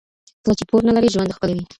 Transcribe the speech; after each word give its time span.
کله 0.43 0.53
چې 0.59 0.63
پور 0.69 0.81
نه 0.87 0.91
لرئ 0.95 1.09
ژوند 1.13 1.35
ښکلی 1.35 1.53
وي. 1.57 1.65